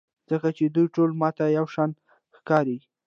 ځکه 0.29 0.47
چې 0.57 0.63
دوی 0.75 0.87
ټول 0.95 1.09
ماته 1.21 1.45
یوشان 1.57 1.89
ښکاري. 2.37 2.77